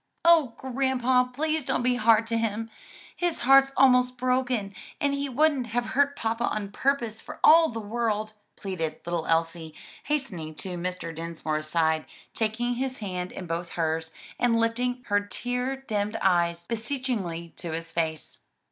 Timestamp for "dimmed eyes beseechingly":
15.75-17.53